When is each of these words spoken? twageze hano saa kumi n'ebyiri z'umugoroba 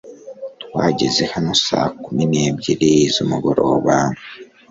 twageze 0.63 1.23
hano 1.33 1.51
saa 1.65 1.89
kumi 2.03 2.23
n'ebyiri 2.31 2.91
z'umugoroba 3.13 3.95